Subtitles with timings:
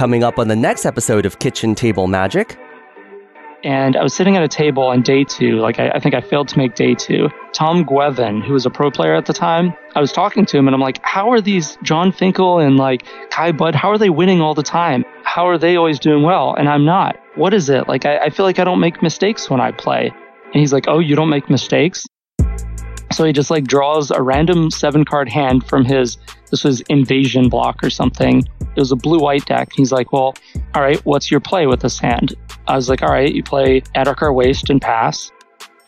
[0.00, 2.58] Coming up on the next episode of Kitchen Table Magic.
[3.62, 6.22] And I was sitting at a table on day two, like I, I think I
[6.22, 7.28] failed to make day two.
[7.52, 10.66] Tom Guevin, who was a pro player at the time, I was talking to him
[10.66, 14.08] and I'm like, how are these Jon Finkel and like Kai Budde, how are they
[14.08, 15.04] winning all the time?
[15.24, 16.54] How are they always doing well?
[16.54, 17.20] And I'm not.
[17.34, 17.86] What is it?
[17.86, 20.10] Like, I, I feel like I don't make mistakes when I play.
[20.44, 22.06] And he's like, oh, you don't make mistakes?
[23.12, 26.16] So he just like draws a random seven card hand from his,
[26.50, 28.44] this was invasion block or something.
[28.80, 29.68] It was a blue white deck.
[29.68, 30.34] And He's like, well,
[30.74, 32.34] all right, what's your play with this hand?
[32.66, 35.30] I was like, all right, you play Adarkar Waste and pass.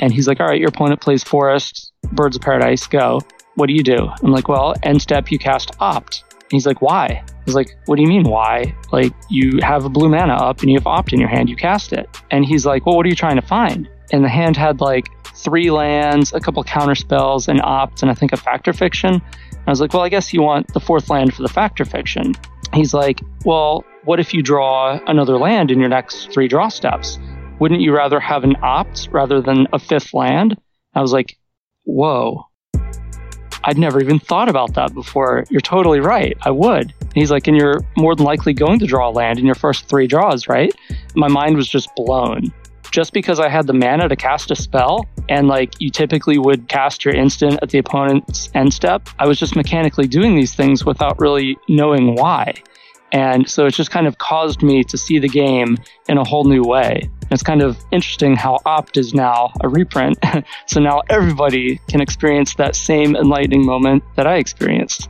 [0.00, 3.20] And he's like, all right, your opponent plays Forest, Birds of Paradise, go.
[3.54, 4.08] What do you do?
[4.24, 6.24] I'm like, well, end step, you cast Opt.
[6.32, 7.22] And he's like, why?
[7.46, 8.74] Was like, what do you mean, why?
[8.90, 11.54] Like, you have a blue mana up and you have Opt in your hand, you
[11.54, 12.08] cast it.
[12.32, 13.88] And he's like, well, what are you trying to find?
[14.10, 18.14] And the hand had like three lands, a couple counter spells, an Opt, and I
[18.14, 19.22] think a Fact or Fiction.
[19.66, 21.84] I was like, well, I guess you want the fourth land for the Fact or
[21.84, 22.34] Fiction.
[22.72, 27.18] He's like, well, what if you draw another land in your next three draw steps?
[27.58, 30.56] Wouldn't you rather have an opt rather than a fifth land?
[30.94, 31.36] I was like,
[31.84, 32.44] whoa.
[33.64, 35.44] I'd never even thought about that before.
[35.50, 36.36] You're totally right.
[36.42, 36.94] I would.
[37.14, 39.86] He's like, and you're more than likely going to draw a land in your first
[39.88, 40.72] three draws, right?
[41.14, 42.52] My mind was just blown.
[42.90, 46.68] Just because I had the mana to cast a spell, and like you typically would
[46.68, 50.84] cast your instant at the opponent's end step, I was just mechanically doing these things
[50.84, 52.54] without really knowing why.
[53.12, 56.44] And so it's just kind of caused me to see the game in a whole
[56.44, 57.10] new way.
[57.30, 60.18] It's kind of interesting how Opt is now a reprint.
[60.66, 65.08] so now everybody can experience that same enlightening moment that I experienced.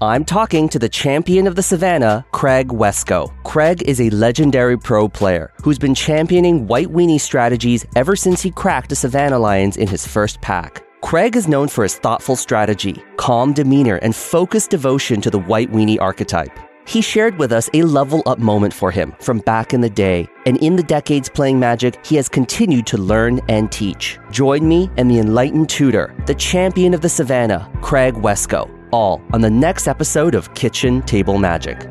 [0.00, 3.32] I'm talking to the champion of the Savannah, Craig Wescoe.
[3.42, 8.52] Craig is a legendary pro player who's been championing White Weenie strategies ever since he
[8.52, 10.84] cracked a Savannah Lions in his first pack.
[11.02, 15.72] Craig is known for his thoughtful strategy, calm demeanor, and focused devotion to the White
[15.72, 16.56] Weenie archetype.
[16.88, 20.26] He shared with us a level up moment for him from back in the day,
[20.46, 24.18] and in the decades playing Magic, he has continued to learn and teach.
[24.30, 29.42] Join me and the enlightened tutor, the champion of the Savannah, Craig Wescoe, all on
[29.42, 31.86] the next episode of Kitchen Table Magic.